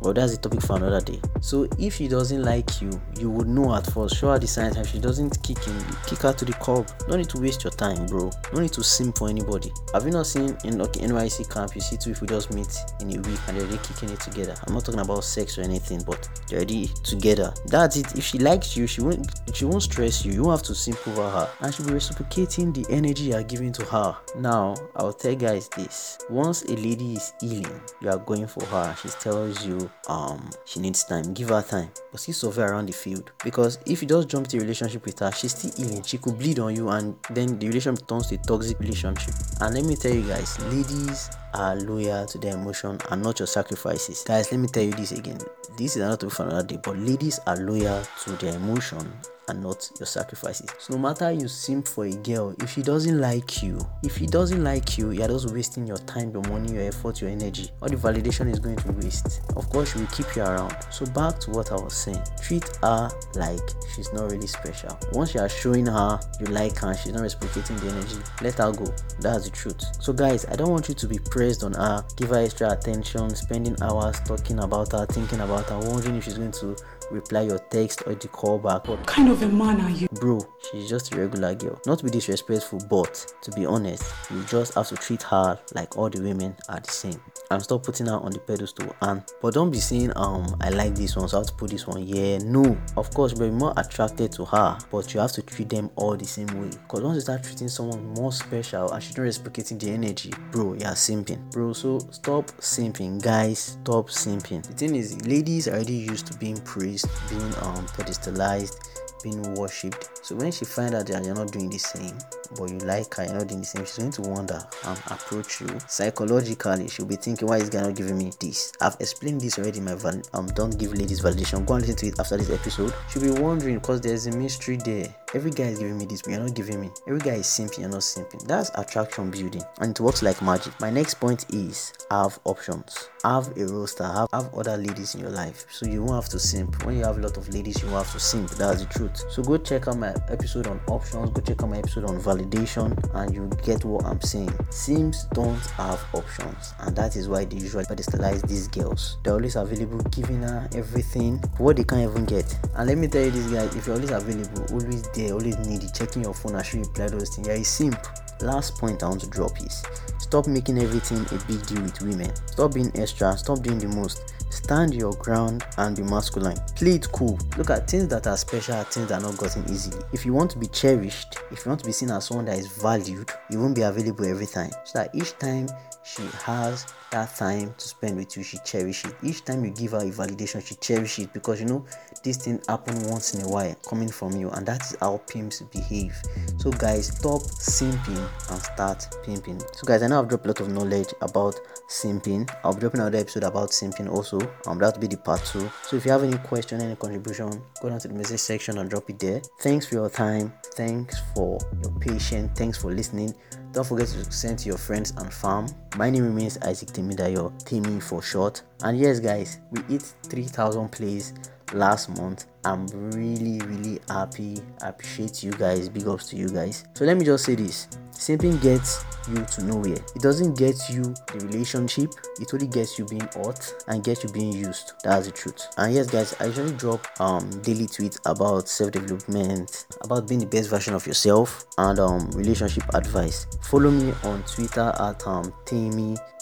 Well, 0.00 0.12
that's 0.12 0.36
the 0.36 0.48
topic 0.48 0.62
for 0.62 0.76
another 0.76 1.00
day. 1.00 1.20
So 1.40 1.68
if 1.78 1.94
she 1.94 2.08
doesn't 2.08 2.42
like 2.42 2.80
you, 2.80 2.90
you 3.18 3.30
would 3.30 3.48
know 3.48 3.74
at 3.74 3.86
first. 3.92 4.16
Show 4.16 4.30
her 4.30 4.38
the 4.38 4.46
signs. 4.46 4.76
If 4.76 4.88
she 4.88 4.98
doesn't 4.98 5.42
kick 5.42 5.66
in, 5.66 5.84
kick 6.06 6.20
her 6.20 6.32
to 6.32 6.44
the 6.44 6.52
curb. 6.54 6.88
No 7.08 7.16
need 7.16 7.28
to 7.30 7.40
waste 7.40 7.64
your 7.64 7.72
time, 7.72 8.06
bro. 8.06 8.30
No 8.52 8.60
need 8.60 8.72
to 8.72 8.84
simp 8.84 9.18
for 9.18 9.28
anybody. 9.28 9.72
Have 9.92 10.04
you 10.04 10.12
not 10.12 10.26
seen 10.26 10.56
in 10.64 10.80
okay, 10.80 11.00
NYC 11.00 11.52
camp? 11.52 11.74
You 11.74 11.80
see 11.80 11.96
two 11.96 12.12
people 12.12 12.28
just 12.28 12.52
meet 12.52 12.74
in 13.00 13.08
a 13.16 13.20
week 13.20 13.40
and 13.48 13.56
they're 13.56 13.66
already 13.66 13.78
kicking 13.78 14.10
it 14.10 14.20
together. 14.20 14.54
I'm 14.66 14.74
not 14.74 14.84
talking 14.84 15.00
about 15.00 15.24
sex 15.24 15.58
or 15.58 15.62
anything, 15.62 16.02
but 16.06 16.28
they're 16.48 16.58
already 16.58 16.88
together. 17.02 17.52
That's 17.66 17.96
it. 17.96 18.16
If 18.16 18.24
she 18.24 18.38
likes 18.38 18.76
you, 18.76 18.86
she 18.86 19.00
won't. 19.00 19.28
She 19.52 19.64
won't 19.64 19.82
stress 19.82 20.24
you. 20.24 20.32
You 20.32 20.44
won't 20.44 20.60
have 20.60 20.66
to 20.68 20.74
simp 20.74 21.06
over 21.08 21.28
her, 21.28 21.50
and 21.60 21.74
she'll 21.74 21.86
be 21.86 21.94
reciprocating 21.94 22.72
the 22.72 22.86
energy 22.90 23.24
you 23.24 23.34
are 23.34 23.42
giving 23.42 23.72
to 23.72 23.84
her. 23.86 24.16
Now, 24.36 24.74
I'll 24.96 25.12
tell 25.12 25.34
guys 25.34 25.68
this: 25.68 26.18
once 26.30 26.62
a 26.62 26.74
lady 26.76 27.14
is 27.14 27.32
healing, 27.40 27.80
you 28.00 28.10
are 28.10 28.18
going 28.18 28.46
for 28.46 28.64
her. 28.66 28.94
She 29.02 29.08
tells 29.08 29.66
you 29.66 29.87
um 30.08 30.50
she 30.64 30.80
needs 30.80 31.04
time. 31.04 31.34
Give 31.34 31.48
her 31.50 31.62
time. 31.62 31.90
But 32.10 32.20
still 32.20 32.34
survey 32.34 32.62
around 32.62 32.86
the 32.86 32.92
field. 32.92 33.30
Because 33.44 33.78
if 33.86 34.02
you 34.02 34.08
just 34.08 34.28
jump 34.28 34.48
to 34.48 34.58
a 34.58 34.60
relationship 34.60 35.04
with 35.04 35.18
her 35.20 35.32
she's 35.32 35.54
still 35.54 35.72
healing 35.76 36.02
she 36.02 36.18
could 36.18 36.38
bleed 36.38 36.58
on 36.58 36.74
you 36.74 36.88
and 36.88 37.16
then 37.30 37.58
the 37.58 37.68
relationship 37.68 38.06
turns 38.08 38.28
to 38.28 38.36
a 38.36 38.38
toxic 38.38 38.78
relationship. 38.80 39.34
And 39.60 39.74
let 39.74 39.84
me 39.84 39.96
tell 39.96 40.14
you 40.14 40.22
guys 40.22 40.58
ladies 40.66 41.30
are 41.54 41.76
loyal 41.76 42.26
to 42.26 42.38
their 42.38 42.54
emotion 42.54 42.98
and 43.10 43.22
not 43.22 43.38
your 43.38 43.46
sacrifices. 43.46 44.22
Guys 44.26 44.50
let 44.52 44.58
me 44.58 44.68
tell 44.68 44.82
you 44.82 44.92
this 44.92 45.12
again. 45.12 45.38
This 45.76 45.96
is 45.96 46.02
another 46.02 46.16
topic 46.16 46.36
for 46.36 46.42
another 46.44 46.66
day 46.66 46.78
but 46.82 46.98
ladies 46.98 47.38
are 47.46 47.56
loyal 47.56 48.02
to 48.24 48.30
their 48.32 48.56
emotion 48.56 49.12
and 49.48 49.62
not 49.62 49.90
your 49.98 50.06
sacrifices. 50.06 50.70
So 50.78 50.94
no 50.94 51.00
matter 51.00 51.30
you 51.32 51.48
simp 51.48 51.86
for 51.86 52.04
a 52.04 52.12
girl, 52.12 52.54
if 52.60 52.70
she 52.70 52.82
doesn't 52.82 53.20
like 53.20 53.62
you, 53.62 53.80
if 54.02 54.16
he 54.16 54.26
doesn't 54.26 54.62
like 54.62 54.98
you, 54.98 55.10
you're 55.10 55.28
just 55.28 55.52
wasting 55.52 55.86
your 55.86 55.96
time, 55.98 56.32
your 56.32 56.42
money, 56.42 56.72
your 56.72 56.82
effort, 56.82 57.20
your 57.20 57.30
energy. 57.30 57.70
All 57.80 57.88
the 57.88 57.96
validation 57.96 58.50
is 58.50 58.58
going 58.58 58.76
to 58.76 58.92
waste. 58.92 59.42
Of 59.56 59.68
course, 59.70 59.92
she 59.92 59.98
will 59.98 60.06
keep 60.08 60.34
you 60.36 60.42
around. 60.42 60.76
So 60.90 61.06
back 61.06 61.38
to 61.40 61.50
what 61.50 61.72
I 61.72 61.76
was 61.76 61.94
saying. 61.96 62.22
Treat 62.42 62.68
her 62.82 63.10
like 63.34 63.60
she's 63.94 64.12
not 64.12 64.30
really 64.30 64.46
special. 64.46 64.98
Once 65.12 65.34
you 65.34 65.40
are 65.40 65.48
showing 65.48 65.86
her 65.86 66.20
you 66.40 66.46
like 66.46 66.76
her, 66.78 66.94
she's 66.94 67.12
not 67.12 67.22
reciprocating 67.22 67.76
the 67.76 67.88
energy. 67.88 68.16
Let 68.42 68.54
her 68.54 68.72
go. 68.72 68.86
That's 69.20 69.44
the 69.44 69.50
truth. 69.50 69.82
So 70.02 70.12
guys, 70.12 70.46
I 70.46 70.56
don't 70.56 70.70
want 70.70 70.88
you 70.88 70.94
to 70.94 71.06
be 71.06 71.18
praised 71.18 71.64
on 71.64 71.72
her, 71.74 72.04
give 72.16 72.30
her 72.30 72.38
extra 72.42 72.70
attention, 72.72 73.30
spending 73.34 73.76
hours 73.82 74.20
talking 74.20 74.60
about 74.60 74.92
her, 74.92 75.06
thinking 75.06 75.40
about 75.40 75.68
her, 75.68 75.78
wondering 75.78 76.16
if 76.16 76.24
she's 76.24 76.38
going 76.38 76.52
to 76.52 76.76
reply 77.10 77.42
your 77.42 77.58
text 77.58 78.02
or 78.06 78.14
the 78.14 78.28
call 78.28 78.58
back. 78.58 78.86
What 78.88 79.06
kind 79.06 79.30
of 79.30 79.42
a 79.42 79.48
man 79.48 79.80
are 79.80 79.90
you? 79.90 80.08
Bro, 80.12 80.40
she's 80.70 80.88
just 80.88 81.14
a 81.14 81.18
regular 81.18 81.54
girl. 81.54 81.80
Not 81.86 81.98
to 81.98 82.04
be 82.04 82.10
disrespectful, 82.10 82.80
but 82.90 83.32
to 83.42 83.50
be 83.52 83.66
honest, 83.66 84.12
you 84.30 84.42
just 84.44 84.74
have 84.74 84.88
to 84.88 84.96
treat 84.96 85.22
her 85.22 85.58
like 85.74 85.96
all 85.96 86.10
the 86.10 86.20
women 86.20 86.56
are 86.68 86.80
the 86.80 86.90
same. 86.90 87.20
And 87.50 87.62
stop 87.62 87.82
putting 87.82 88.06
her 88.06 88.16
on 88.16 88.32
the 88.32 88.38
pedestal. 88.40 88.94
And 89.02 89.22
but 89.40 89.54
don't 89.54 89.70
be 89.70 89.78
saying 89.78 90.12
um 90.16 90.56
I 90.60 90.70
like 90.70 90.94
this 90.94 91.16
one, 91.16 91.28
so 91.28 91.38
I 91.38 91.40
have 91.40 91.46
to 91.48 91.54
put 91.54 91.70
this 91.70 91.86
one. 91.86 92.06
Yeah, 92.06 92.38
no. 92.38 92.76
Of 92.96 93.10
course, 93.14 93.32
be 93.32 93.50
more 93.50 93.72
attracted 93.76 94.32
to 94.32 94.44
her, 94.44 94.78
but 94.90 95.14
you 95.14 95.20
have 95.20 95.32
to 95.32 95.42
treat 95.42 95.68
them 95.68 95.90
all 95.96 96.16
the 96.16 96.26
same 96.26 96.48
way. 96.60 96.68
Because 96.68 97.02
once 97.02 97.14
you 97.16 97.20
start 97.22 97.44
treating 97.44 97.68
someone 97.68 98.12
more 98.14 98.32
special 98.32 98.92
and 98.92 99.02
she's 99.02 99.16
not 99.16 99.22
reciprocating 99.24 99.78
the 99.78 99.90
energy, 99.90 100.32
bro, 100.50 100.74
you're 100.74 100.90
simping. 100.90 101.50
Bro, 101.52 101.72
so 101.74 101.98
stop 102.10 102.46
simping, 102.58 103.22
guys. 103.22 103.58
Stop 103.58 104.08
simping. 104.08 104.62
The 104.66 104.72
thing 104.74 104.94
is, 104.94 105.24
ladies 105.26 105.68
are 105.68 105.74
already 105.74 105.94
used 105.94 106.26
to 106.26 106.38
being 106.38 106.58
praised, 106.62 106.97
being 107.28 107.54
um 107.62 107.86
pedestalized 107.96 108.78
being 109.22 109.54
worshipped. 109.54 110.17
So 110.28 110.36
when 110.36 110.52
she 110.52 110.66
find 110.66 110.94
out 110.94 111.06
that 111.06 111.24
you're 111.24 111.34
not 111.34 111.52
doing 111.52 111.70
the 111.70 111.78
same, 111.78 112.12
but 112.58 112.68
you 112.68 112.76
like 112.80 113.14
her, 113.14 113.24
you're 113.24 113.32
not 113.32 113.48
doing 113.48 113.60
the 113.60 113.66
same, 113.66 113.86
she's 113.86 113.96
going 113.96 114.10
to 114.10 114.20
wonder 114.20 114.62
and 114.84 114.98
approach 115.06 115.62
you. 115.62 115.68
Psychologically, 115.86 116.86
she'll 116.86 117.06
be 117.06 117.16
thinking, 117.16 117.48
why 117.48 117.56
is 117.56 117.70
guy 117.70 117.80
not 117.80 117.94
giving 117.94 118.18
me 118.18 118.30
this? 118.38 118.74
I've 118.78 118.96
explained 119.00 119.40
this 119.40 119.58
already. 119.58 119.80
My 119.80 119.94
val- 119.94 120.20
um, 120.34 120.48
don't 120.48 120.78
give 120.78 120.92
ladies 120.92 121.22
validation. 121.22 121.64
Go 121.64 121.76
and 121.76 121.86
listen 121.86 121.96
to 121.96 122.06
it 122.08 122.20
after 122.20 122.36
this 122.36 122.50
episode. 122.50 122.92
She'll 123.10 123.22
be 123.22 123.40
wondering 123.40 123.76
because 123.76 124.02
there's 124.02 124.26
a 124.26 124.36
mystery 124.36 124.76
there. 124.76 125.14
Every 125.34 125.50
guy 125.50 125.64
is 125.64 125.78
giving 125.78 125.96
me 125.96 126.04
this, 126.04 126.20
but 126.20 126.32
you're 126.32 126.40
not 126.40 126.54
giving 126.54 126.80
me. 126.80 126.90
Every 127.06 127.20
guy 127.20 127.36
is 127.36 127.46
simping, 127.46 127.80
you're 127.80 127.88
not 127.88 128.00
simping. 128.00 128.46
That's 128.46 128.70
attraction 128.74 129.30
building, 129.30 129.62
and 129.78 129.90
it 129.90 130.00
works 130.00 130.22
like 130.22 130.40
magic. 130.40 130.78
My 130.80 130.88
next 130.90 131.14
point 131.14 131.44
is 131.54 131.92
have 132.10 132.38
options. 132.44 133.08
Have 133.24 133.54
a 133.58 133.66
roster. 133.66 134.04
Have, 134.04 134.28
have 134.32 134.54
other 134.54 134.76
ladies 134.78 135.14
in 135.14 135.20
your 135.20 135.30
life, 135.30 135.66
so 135.70 135.84
you 135.86 136.02
won't 136.02 136.22
have 136.22 136.30
to 136.30 136.38
simp. 136.38 136.82
When 136.84 136.96
you 136.96 137.04
have 137.04 137.18
a 137.18 137.20
lot 137.20 137.36
of 137.36 137.46
ladies, 137.50 137.82
you 137.82 137.90
won't 137.90 138.06
have 138.06 138.14
to 138.14 138.20
simp. 138.20 138.50
That's 138.52 138.80
the 138.84 138.86
truth. 138.86 139.22
So 139.30 139.42
go 139.42 139.58
check 139.58 139.86
out 139.86 139.98
my 139.98 140.14
episode 140.28 140.66
on 140.66 140.80
options. 140.88 141.30
Go 141.30 141.40
check 141.40 141.62
out 141.62 141.70
my 141.70 141.78
episode 141.78 142.04
on 142.04 142.20
validation, 142.20 142.96
and 143.14 143.34
you 143.34 143.50
get 143.64 143.84
what 143.84 144.04
I'm 144.04 144.20
saying. 144.20 144.52
Sims 144.70 145.26
don't 145.32 145.64
have 145.72 146.04
options, 146.14 146.74
and 146.80 146.94
that 146.96 147.16
is 147.16 147.28
why 147.28 147.44
they 147.44 147.56
usually 147.56 147.84
pedestalize 147.84 148.46
these 148.46 148.68
girls. 148.68 149.18
They're 149.22 149.34
always 149.34 149.56
available, 149.56 149.98
giving 150.10 150.42
her 150.42 150.68
everything, 150.74 151.38
what 151.58 151.76
they 151.76 151.84
can't 151.84 152.10
even 152.10 152.24
get. 152.24 152.56
And 152.76 152.88
let 152.88 152.98
me 152.98 153.08
tell 153.08 153.22
you 153.22 153.30
this, 153.30 153.50
guys: 153.50 153.74
if 153.74 153.86
you're 153.86 153.96
always 153.96 154.10
available, 154.10 154.66
always 154.70 155.02
there, 155.10 155.32
always 155.32 155.58
needy, 155.58 155.88
checking 155.94 156.22
your 156.22 156.34
phone, 156.34 156.56
I 156.56 156.62
should 156.62 156.80
reply 156.80 157.08
those 157.08 157.34
things. 157.34 157.48
Yeah, 157.48 157.54
it's 157.54 157.68
simp. 157.68 157.98
Last 158.40 158.76
point 158.78 159.02
I 159.02 159.08
want 159.08 159.20
to 159.22 159.30
drop 159.30 159.60
is 159.60 159.82
stop 160.18 160.46
making 160.46 160.78
everything 160.78 161.26
a 161.36 161.44
big 161.46 161.66
deal 161.66 161.82
with 161.82 162.00
women. 162.02 162.30
Stop 162.46 162.74
being 162.74 162.92
extra, 162.94 163.36
stop 163.36 163.62
doing 163.62 163.78
the 163.78 163.88
most. 163.88 164.34
Stand 164.58 164.92
your 164.94 165.14
ground 165.14 165.64
and 165.78 165.96
be 165.96 166.02
masculine. 166.02 166.58
Play 166.76 166.96
it 166.96 167.10
cool. 167.12 167.38
Look 167.56 167.70
at 167.70 167.88
things 167.88 168.08
that 168.08 168.26
are 168.26 168.36
special, 168.36 168.82
things 168.84 169.08
that 169.08 169.22
are 169.22 169.22
not 169.22 169.38
gotten 169.38 169.64
easily. 169.70 170.04
If 170.12 170.26
you 170.26 170.32
want 170.34 170.50
to 170.50 170.58
be 170.58 170.66
cherished, 170.66 171.38
if 171.50 171.64
you 171.64 171.70
want 171.70 171.80
to 171.80 171.86
be 171.86 171.92
seen 171.92 172.10
as 172.10 172.26
someone 172.26 172.46
that 172.46 172.58
is 172.58 172.66
valued, 172.66 173.30
you 173.50 173.60
won't 173.60 173.74
be 173.74 173.82
available 173.82 174.26
every 174.26 174.46
time. 174.46 174.70
So 174.84 174.98
that 174.98 175.14
each 175.14 175.38
time 175.38 175.68
she 176.04 176.22
has 176.44 176.86
that 177.10 177.34
time 177.36 177.74
to 177.78 177.88
spend 177.88 178.16
with 178.16 178.36
you, 178.36 178.42
she 178.42 178.58
cherishes 178.64 179.10
it. 179.10 179.16
Each 179.22 179.44
time 179.44 179.64
you 179.64 179.70
give 179.70 179.92
her 179.92 179.98
a 179.98 180.10
validation, 180.10 180.66
she 180.66 180.74
cherishes 180.76 181.26
it 181.26 181.32
because 181.32 181.60
you 181.60 181.66
know 181.66 181.84
this 182.22 182.36
thing 182.36 182.60
happen 182.68 182.94
once 183.08 183.34
in 183.34 183.44
a 183.44 183.48
while 183.48 183.74
coming 183.88 184.08
from 184.08 184.32
you, 184.32 184.50
and 184.50 184.66
that 184.66 184.82
is 184.82 184.96
how 185.00 185.18
pimps 185.28 185.62
behave. 185.62 186.14
So 186.58 186.70
guys, 186.72 187.08
stop 187.08 187.42
simping 187.42 188.28
and 188.50 188.62
start 188.62 189.06
pimping. 189.24 189.60
So 189.72 189.86
guys, 189.86 190.02
I 190.02 190.08
know 190.08 190.20
I've 190.20 190.28
dropped 190.28 190.44
a 190.44 190.48
lot 190.48 190.60
of 190.60 190.68
knowledge 190.70 191.14
about 191.22 191.58
simping. 191.88 192.50
I'll 192.64 192.74
be 192.74 192.80
dropping 192.80 193.00
another 193.00 193.18
episode 193.18 193.44
about 193.44 193.70
simping 193.70 194.10
also. 194.10 194.38
Um, 194.66 194.78
that'll 194.78 195.00
be 195.00 195.06
the 195.06 195.16
part 195.16 195.44
two. 195.44 195.70
So 195.82 195.96
if 195.96 196.04
you 196.04 196.12
have 196.12 196.24
any 196.24 196.38
question, 196.38 196.80
any 196.80 196.96
contribution, 196.96 197.62
go 197.80 197.88
down 197.88 197.98
to 198.00 198.08
the 198.08 198.14
message 198.14 198.40
section 198.40 198.78
and 198.78 198.88
drop 198.88 199.08
it 199.10 199.18
there. 199.18 199.40
Thanks 199.60 199.86
for 199.86 199.94
your 199.96 200.10
time. 200.10 200.52
Thanks 200.74 201.20
for 201.34 201.58
your 201.82 201.92
patience. 202.00 202.50
Thanks 202.56 202.78
for 202.78 202.92
listening. 202.92 203.34
Don't 203.72 203.86
forget 203.86 204.08
to 204.08 204.32
send 204.32 204.58
to 204.60 204.68
your 204.68 204.78
friends 204.78 205.12
and 205.16 205.32
fam. 205.32 205.66
My 205.96 206.10
name 206.10 206.24
remains 206.24 206.58
Isaac 206.58 206.88
Temidayo, 206.88 207.52
Timmy 207.64 208.00
for 208.00 208.22
short. 208.22 208.62
And 208.82 208.98
yes, 208.98 209.20
guys, 209.20 209.60
we 209.70 209.82
hit 209.82 210.02
3,000 210.24 210.88
plays 210.90 211.34
last 211.72 212.08
month. 212.18 212.46
I'm 212.64 212.86
really, 213.12 213.60
really 213.60 214.00
happy. 214.08 214.58
I 214.82 214.88
appreciate 214.88 215.42
you 215.42 215.52
guys. 215.52 215.88
Big 215.88 216.06
ups 216.06 216.28
to 216.30 216.36
you 216.36 216.48
guys. 216.48 216.84
So 216.94 217.04
let 217.04 217.16
me 217.16 217.24
just 217.24 217.44
say 217.44 217.54
this 217.54 217.88
simping 218.12 218.60
gets 218.60 219.04
you 219.28 219.44
to 219.44 219.64
nowhere. 219.64 219.98
It 220.16 220.22
doesn't 220.22 220.58
get 220.58 220.74
you 220.90 221.02
the 221.02 221.46
relationship, 221.46 222.10
it 222.40 222.52
only 222.52 222.66
gets 222.66 222.98
you 222.98 223.06
being 223.06 223.28
hot 223.34 223.72
and 223.86 224.02
gets 224.02 224.24
you 224.24 224.30
being 224.30 224.52
used. 224.52 224.92
That's 225.04 225.26
the 225.26 225.32
truth. 225.32 225.68
And 225.76 225.94
yes, 225.94 226.10
guys, 226.10 226.34
I 226.40 226.46
usually 226.46 226.72
drop 226.72 227.06
um 227.20 227.48
daily 227.62 227.86
tweets 227.86 228.18
about 228.26 228.68
self-development, 228.68 229.86
about 230.02 230.26
being 230.26 230.40
the 230.40 230.46
best 230.46 230.68
version 230.68 230.94
of 230.94 231.06
yourself, 231.06 231.66
and 231.78 231.98
um 232.00 232.30
relationship 232.32 232.84
advice. 232.94 233.46
Follow 233.62 233.90
me 233.90 234.12
on 234.24 234.42
Twitter 234.42 234.92
at 234.98 235.26
um 235.26 235.52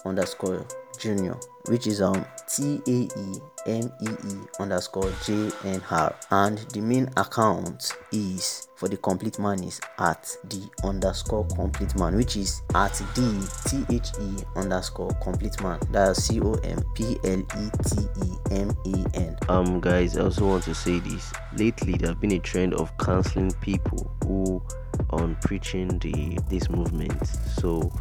underscore 0.07 0.67
junior 0.99 1.37
which 1.69 1.87
is 1.87 2.01
um 2.01 2.25
T 2.49 2.81
A 2.87 2.91
E 2.91 3.41
M 3.67 3.93
E 4.01 4.09
E 4.29 4.37
underscore 4.61 5.13
J 5.25 5.51
N 5.65 5.83
R. 5.91 6.15
And 6.31 6.59
the 6.59 6.81
main 6.81 7.09
account 7.17 7.93
is 8.13 8.69
for 8.77 8.89
the 8.89 8.97
complete 8.99 9.39
man 9.39 9.63
is 9.65 9.81
at 9.99 10.37
the 10.45 10.69
underscore 10.85 11.47
complete 11.47 11.97
man 11.97 12.15
which 12.15 12.37
is 12.37 12.63
at 12.75 12.93
the 13.15 13.51
T 13.69 13.95
H 13.95 14.11
E 14.21 14.45
underscore 14.57 15.11
complete 15.23 15.61
man. 15.63 15.81
That's 15.91 16.25
C 16.25 16.41
O 16.41 16.55
M 16.55 16.83
P 16.95 17.19
L 17.25 17.41
E 17.41 17.71
T 17.85 18.01
E 18.25 18.37
M 18.53 18.71
A 18.87 19.17
N. 19.19 19.37
Um 19.49 19.81
guys 19.81 20.17
I 20.17 20.23
also 20.23 20.47
want 20.47 20.65
to 20.65 20.75
say 20.75 20.99
this. 21.01 21.33
Lately 21.57 21.95
there's 21.95 22.15
been 22.17 22.33
a 22.33 22.39
trend 22.39 22.75
of 22.75 22.97
canceling 22.99 23.53
people 23.61 24.11
who 24.25 24.63
on 25.11 25.37
preaching 25.43 25.99
the 25.99 26.39
this 26.49 26.69
movement. 26.69 27.27
So 27.27 27.93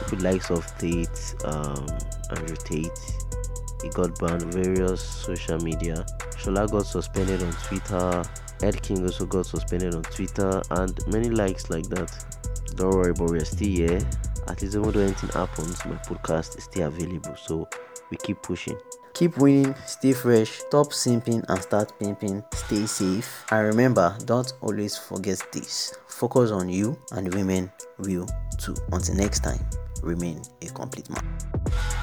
people 0.00 0.24
likes 0.24 0.50
of 0.50 0.66
Tate 0.78 1.34
um 1.44 1.86
Andrew 2.30 2.56
Tate 2.56 3.00
he 3.82 3.88
got 3.90 4.18
banned 4.18 4.52
various 4.52 5.02
social 5.02 5.58
media. 5.58 6.04
Shola 6.36 6.70
got 6.70 6.86
suspended 6.86 7.42
on 7.42 7.52
Twitter. 7.52 8.22
Ed 8.62 8.82
King 8.82 9.04
also 9.04 9.24
got 9.26 9.46
suspended 9.46 9.94
on 9.94 10.02
Twitter 10.02 10.60
and 10.72 10.98
many 11.08 11.30
likes 11.30 11.70
like 11.70 11.88
that. 11.90 12.12
Don't 12.74 12.90
worry, 12.90 13.12
but 13.12 13.30
we're 13.30 13.44
still 13.44 13.68
here. 13.68 14.00
At 14.48 14.62
least 14.62 14.74
even 14.74 14.90
though 14.90 15.00
anything 15.00 15.30
happens, 15.30 15.84
my 15.84 15.94
podcast 15.96 16.58
is 16.58 16.64
still 16.64 16.88
available. 16.88 17.36
So 17.36 17.68
we 18.10 18.16
keep 18.16 18.42
pushing. 18.42 18.78
Keep 19.14 19.38
winning, 19.38 19.74
stay 19.86 20.12
fresh, 20.12 20.50
stop 20.50 20.88
simping 20.88 21.44
and 21.48 21.62
start 21.62 21.92
pimping, 21.98 22.42
stay 22.52 22.86
safe. 22.86 23.44
And 23.50 23.66
remember, 23.66 24.16
don't 24.24 24.52
always 24.60 24.96
forget 24.96 25.44
this. 25.52 25.96
Focus 26.06 26.50
on 26.50 26.68
you 26.68 26.96
and 27.12 27.32
women 27.34 27.70
will 27.98 28.26
too. 28.58 28.76
Until 28.92 29.16
next 29.16 29.40
time, 29.40 29.58
remain 30.02 30.40
a 30.62 30.66
complete 30.66 31.08
man. 31.10 31.97